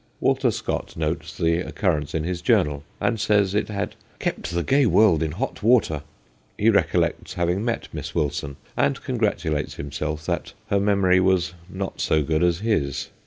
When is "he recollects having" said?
6.57-7.63